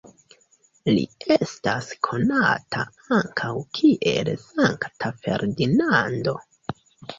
[0.87, 1.03] Li
[1.35, 2.87] estas konata
[3.19, 6.39] ankaŭ kiel Sankta Ferdinando.